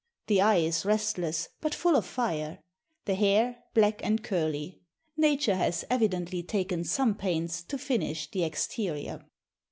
The 0.25 0.41
eye 0.41 0.57
is 0.57 0.83
restless, 0.83 1.49
but 1.59 1.75
full 1.75 1.95
of 1.95 2.07
fire; 2.07 2.57
the 3.05 3.13
hair 3.13 3.63
black 3.75 4.03
and 4.03 4.23
curly. 4.23 4.81
Nature 5.15 5.53
has 5.53 5.85
evidently 5.91 6.41
taken 6.41 6.83
some 6.85 7.13
pains 7.13 7.61
to 7.65 7.77
finish 7.77 8.27
the 8.31 8.43
exterior." 8.43 9.23